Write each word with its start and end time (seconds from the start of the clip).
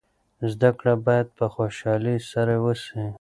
زده 0.51 0.69
کړه 0.79 0.93
باید 1.05 1.27
په 1.37 1.45
خوشحالۍ 1.55 2.17
سره 2.31 2.53
وسي. 2.63 3.03